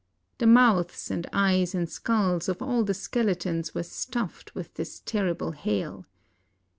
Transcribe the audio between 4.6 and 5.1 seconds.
this